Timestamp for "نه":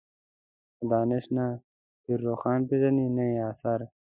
1.35-1.45, 3.17-3.23